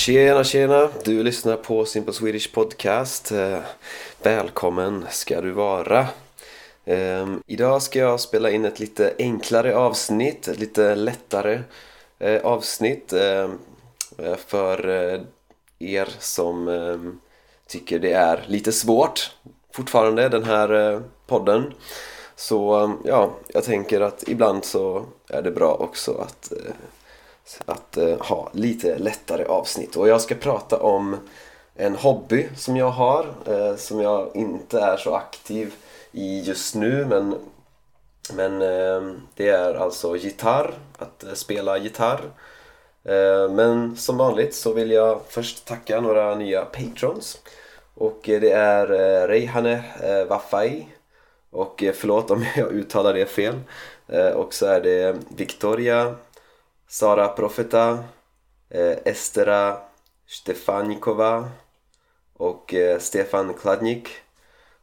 [0.00, 0.88] Tjena tjena!
[1.04, 3.32] Du lyssnar på Simple Swedish Podcast.
[3.32, 3.58] Eh,
[4.22, 6.06] välkommen ska du vara.
[6.84, 11.60] Ehm, idag ska jag spela in ett lite enklare avsnitt, ett lite lättare
[12.18, 13.58] eh, avsnitt ehm,
[14.18, 14.86] eh, för
[15.78, 17.20] er som ehm,
[17.66, 19.30] tycker det är lite svårt
[19.72, 21.74] fortfarande den här podden.
[22.36, 26.52] Så ja, jag tänker att ibland så är det bra också att
[27.66, 29.96] att eh, ha lite lättare avsnitt.
[29.96, 31.16] Och jag ska prata om
[31.74, 35.74] en hobby som jag har, eh, som jag inte är så aktiv
[36.12, 37.34] i just nu men,
[38.34, 42.20] men eh, det är alltså gitarr, att eh, spela gitarr.
[43.04, 47.38] Eh, men som vanligt så vill jag först tacka några nya patrons.
[47.94, 49.84] Och eh, det är eh, Reihane
[50.28, 50.86] Waffai
[51.50, 53.54] och förlåt om jag uttalar det fel.
[54.34, 56.14] Och så är det Victoria
[56.90, 57.98] Sara Profeta,
[58.70, 59.78] eh, Estera
[60.26, 61.48] Stefanikova
[62.36, 64.08] och eh, Stefan Kladnik.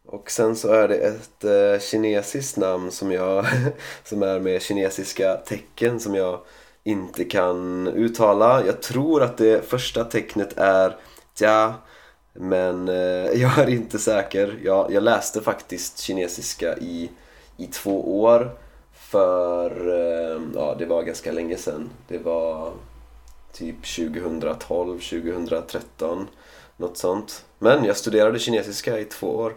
[0.06, 3.46] Och sen så är det ett eh, kinesiskt namn som jag
[4.04, 6.40] som är med kinesiska tecken som jag
[6.84, 8.66] inte kan uttala.
[8.66, 10.98] Jag tror att det första tecknet är
[11.40, 11.74] ja
[12.34, 12.96] men eh,
[13.42, 14.59] jag är inte säker.
[14.64, 17.12] Jag, jag läste faktiskt kinesiska i,
[17.58, 18.58] i två år
[19.09, 21.89] för, eh, ja det var ganska länge sedan.
[22.08, 22.72] Det var
[23.53, 26.27] typ 2012, 2013,
[26.77, 27.45] något sånt.
[27.59, 29.55] Men jag studerade kinesiska i två år.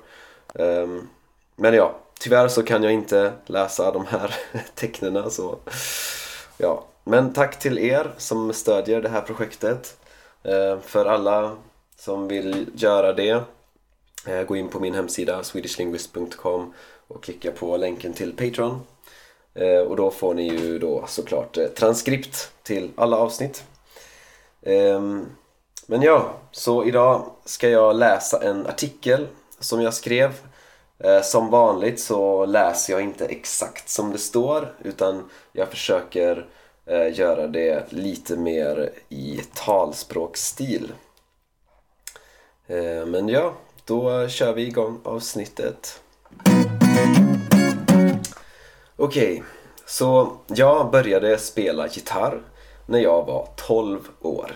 [0.54, 1.08] Ehm,
[1.56, 4.34] men ja, tyvärr så kan jag inte läsa de här
[4.74, 5.58] tecknena så
[6.58, 6.84] ja.
[7.04, 9.96] Men tack till er som stödjer det här projektet.
[10.42, 11.56] Ehm, för alla
[11.96, 13.42] som vill göra det,
[14.26, 16.74] eh, gå in på min hemsida swedishlinguist.com
[17.08, 18.80] och klicka på länken till Patreon
[19.54, 23.64] Eh, och då får ni ju då såklart eh, transkript till alla avsnitt.
[24.62, 25.26] Ehm,
[25.86, 29.26] men ja, så idag ska jag läsa en artikel
[29.58, 30.34] som jag skrev.
[30.98, 36.46] Eh, som vanligt så läser jag inte exakt som det står utan jag försöker
[37.12, 40.92] göra det lite mer i talspråksstil.
[43.06, 46.00] Men ja, då kör vi igång avsnittet.
[49.02, 49.42] Okej, okay,
[49.86, 52.42] så jag började spela gitarr
[52.86, 54.52] när jag var 12 år.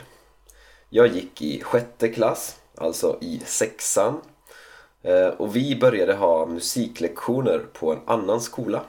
[0.88, 4.21] Jag gick i sjätte klass, alltså i sexan.
[5.03, 8.83] Eh, och vi började ha musiklektioner på en annan skola.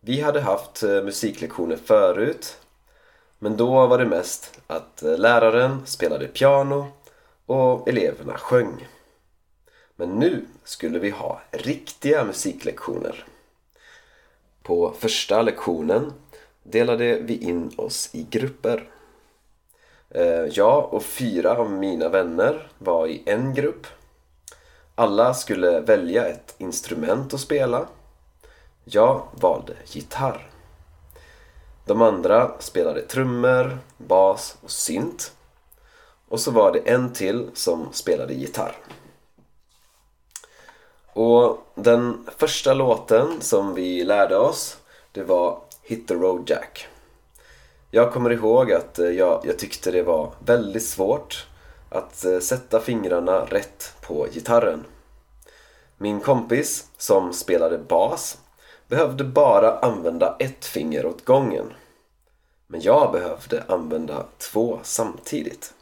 [0.00, 2.58] Vi hade haft eh, musiklektioner förut
[3.38, 6.86] men då var det mest att eh, läraren spelade piano
[7.46, 8.88] och eleverna sjöng.
[9.96, 13.26] Men nu skulle vi ha riktiga musiklektioner.
[14.66, 16.12] På första lektionen
[16.62, 18.90] delade vi in oss i grupper.
[20.10, 23.86] Eh, jag och fyra av mina vänner var i en grupp.
[24.94, 27.86] Alla skulle välja ett instrument att spela.
[28.84, 30.50] Jag valde gitarr.
[31.84, 35.32] De andra spelade trummor, bas och synt.
[36.28, 38.76] Och så var det en till som spelade gitarr.
[41.16, 44.78] Och den första låten som vi lärde oss
[45.12, 46.88] det var Hit the Road Jack.
[47.90, 51.46] Jag kommer ihåg att eh, jag, jag tyckte det var väldigt svårt
[51.90, 54.84] att eh, sätta fingrarna rätt på gitarren.
[55.98, 58.38] Min kompis som spelade bas
[58.88, 61.72] behövde bara använda ett finger åt gången.
[62.66, 65.74] Men jag behövde använda två samtidigt.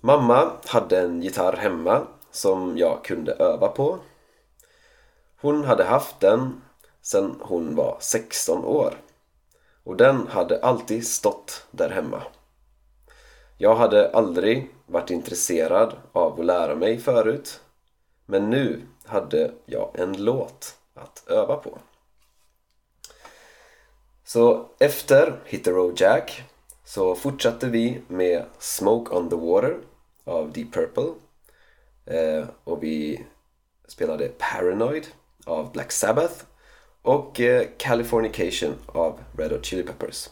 [0.00, 3.98] Mamma hade en gitarr hemma som jag kunde öva på.
[5.40, 6.62] Hon hade haft den
[7.02, 8.94] sedan hon var 16 år
[9.84, 12.22] och den hade alltid stått där hemma.
[13.58, 17.60] Jag hade aldrig varit intresserad av att lära mig förut
[18.26, 21.78] men nu hade jag en låt att öva på.
[24.24, 26.44] Så efter Hit the Road Jack
[26.84, 29.78] så fortsatte vi med Smoke on the Water
[30.24, 31.12] av Deep Purple
[32.06, 33.26] Eh, och vi
[33.88, 35.06] spelade Paranoid
[35.46, 36.44] av Black Sabbath
[37.02, 40.28] och eh, Californication av Red Hot Chili Peppers.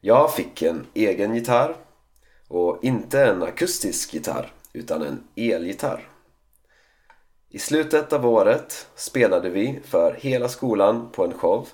[0.00, 1.76] Jag fick en egen gitarr
[2.48, 6.08] och inte en akustisk gitarr utan en elgitarr.
[7.48, 11.68] I slutet av året spelade vi för hela skolan på en show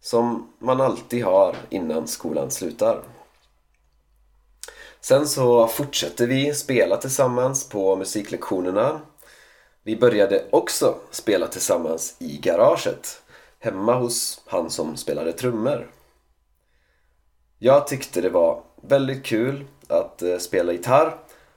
[0.00, 3.02] som man alltid har innan skolan slutar.
[5.08, 9.00] Sen så fortsatte vi spela tillsammans på musiklektionerna.
[9.82, 13.22] Vi började också spela tillsammans i garaget
[13.58, 15.90] hemma hos han som spelade trummor.
[17.58, 21.16] Jag tyckte det var väldigt kul att eh, spela gitarr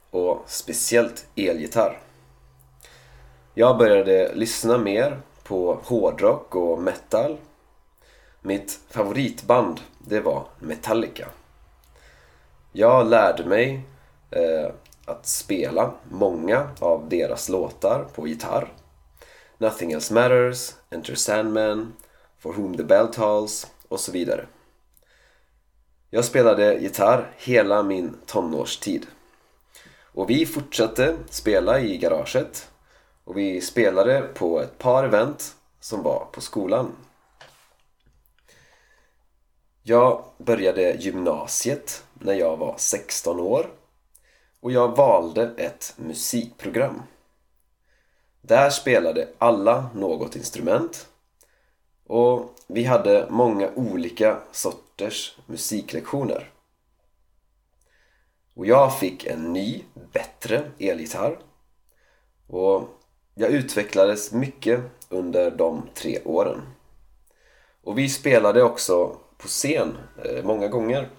[0.10, 2.00] och speciellt elgitarr.
[3.54, 7.38] Jag började lyssna mer på hårdrock och metal.
[8.42, 11.28] Mitt favoritband, det var Metallica.
[12.72, 13.82] Jag lärde mig
[14.32, 14.72] eh,
[15.06, 18.74] att spela många av deras låtar på gitarr.
[19.58, 21.94] Nothing Else Matters, Enter Sandman,
[22.40, 24.46] For Whom the Bell Tolls och så vidare.
[26.10, 29.08] Jag spelade gitarr hela min tonårstid.
[30.14, 32.72] Och vi fortsatte spela i garaget
[33.24, 36.96] och vi spelade på ett par event som var på skolan.
[39.90, 43.72] Jag började gymnasiet när jag var 16 år
[44.60, 47.04] och jag valde ett musikprogram.
[48.42, 51.08] Där spelade alla något instrument
[52.08, 56.52] och vi hade många olika sorters musiklektioner.
[58.54, 61.40] Och jag fick en ny, bättre elgitarr
[62.48, 62.90] och
[63.36, 66.62] jag utvecklades mycket under de tre åren.
[67.84, 71.10] Och vi spelade också på scen eh, många gånger.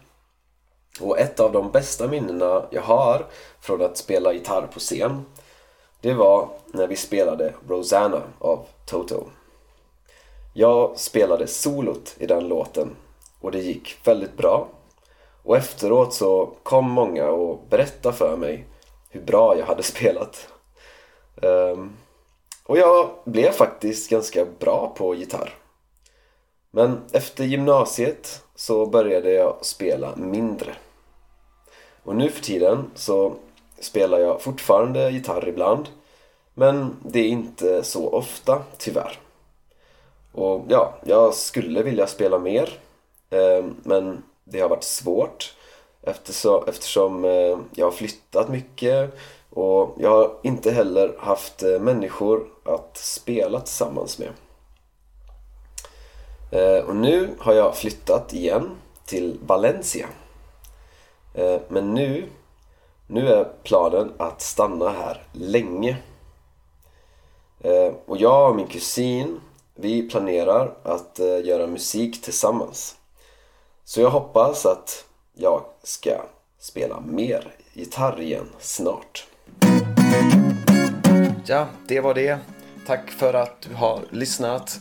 [1.01, 3.27] Och ett av de bästa minnena jag har
[3.61, 5.25] från att spela gitarr på scen
[6.03, 9.25] det var när vi spelade Rosanna av Toto.
[10.55, 12.97] Jag spelade solot i den låten
[13.41, 14.69] och det gick väldigt bra.
[15.43, 18.67] Och efteråt så kom många och berättade för mig
[19.11, 20.49] hur bra jag hade spelat.
[21.35, 21.97] Um,
[22.65, 25.55] och jag blev faktiskt ganska bra på gitarr.
[26.71, 30.75] Men efter gymnasiet så började jag spela mindre.
[32.03, 33.35] Och nu för tiden så
[33.81, 35.89] spelar jag fortfarande gitarr ibland
[36.55, 39.19] men det är inte så ofta, tyvärr.
[40.33, 42.79] Och ja, jag skulle vilja spela mer
[43.31, 45.55] eh, men det har varit svårt
[46.03, 49.15] eftersom, eftersom eh, jag har flyttat mycket
[49.51, 54.31] och jag har inte heller haft eh, människor att spela tillsammans med.
[56.51, 60.09] Eh, och nu har jag flyttat igen till Valencia.
[61.35, 62.29] Eh, men nu,
[63.07, 65.97] nu är planen att stanna här länge.
[67.61, 69.41] Eh, och jag och min kusin,
[69.75, 72.97] vi planerar att göra musik tillsammans.
[73.85, 75.05] Så jag hoppas att
[75.35, 76.11] jag ska
[76.59, 79.27] spela mer gitarr igen snart.
[81.47, 82.39] Ja, det var det.
[82.87, 84.81] Tack för att du har lyssnat.